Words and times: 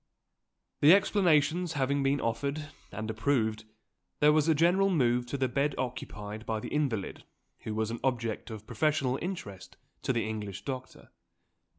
The 0.79 0.95
explanations 0.95 1.73
having 1.73 2.01
been 2.01 2.19
offered 2.19 2.69
and 2.91 3.07
approved, 3.11 3.65
there 4.19 4.33
was 4.33 4.47
a 4.47 4.55
general 4.55 4.89
move 4.89 5.27
to 5.27 5.37
the 5.37 5.47
bed 5.47 5.75
occupied 5.77 6.43
by 6.43 6.59
the 6.59 6.69
invalid 6.69 7.23
who 7.59 7.75
was 7.75 7.91
an 7.91 7.99
object 8.03 8.49
of 8.49 8.65
professional 8.65 9.19
interest 9.21 9.77
to 10.01 10.11
the 10.11 10.27
English 10.27 10.65
doctor. 10.65 11.11